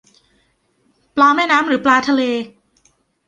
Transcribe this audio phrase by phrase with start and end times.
[1.15, 2.21] ปลาแม่น้ำหรือปลาทะเล